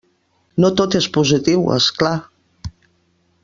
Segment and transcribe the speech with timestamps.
[0.63, 2.17] No tot és positiu, és clar.